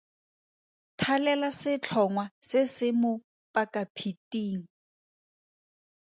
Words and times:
Thalela 0.99 1.49
setlhongwa 1.59 2.23
se 2.47 2.59
se 2.75 2.87
mo 3.01 3.11
pakapheting. 3.53 4.61